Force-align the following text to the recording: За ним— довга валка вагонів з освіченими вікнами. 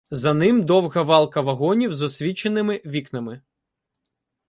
За 0.11 0.33
ним— 0.33 0.65
довга 0.65 1.01
валка 1.03 1.41
вагонів 1.41 1.93
з 1.93 2.01
освіченими 2.01 2.81
вікнами. 2.85 3.41